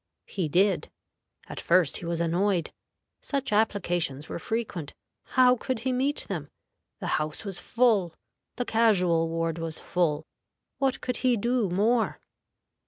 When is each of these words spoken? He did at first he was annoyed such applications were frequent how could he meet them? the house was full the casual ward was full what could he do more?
He 0.25 0.49
did 0.49 0.89
at 1.47 1.59
first 1.59 1.97
he 1.97 2.05
was 2.05 2.19
annoyed 2.21 2.73
such 3.21 3.53
applications 3.53 4.27
were 4.27 4.39
frequent 4.39 4.95
how 5.37 5.55
could 5.55 5.81
he 5.81 5.93
meet 5.93 6.25
them? 6.27 6.49
the 6.99 7.05
house 7.21 7.45
was 7.45 7.59
full 7.59 8.15
the 8.55 8.65
casual 8.65 9.29
ward 9.29 9.59
was 9.59 9.77
full 9.77 10.25
what 10.79 11.01
could 11.01 11.17
he 11.17 11.37
do 11.37 11.69
more? 11.69 12.19